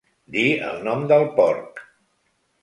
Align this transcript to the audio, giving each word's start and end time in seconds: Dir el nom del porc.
Dir 0.35 0.45
el 0.69 0.81
nom 0.87 1.05
del 1.11 1.27
porc. 1.37 1.85